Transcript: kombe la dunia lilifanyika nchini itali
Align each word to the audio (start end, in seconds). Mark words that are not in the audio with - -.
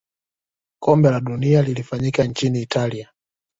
kombe 0.81 1.09
la 1.09 1.19
dunia 1.19 1.61
lilifanyika 1.61 2.23
nchini 2.23 2.61
itali 2.61 3.07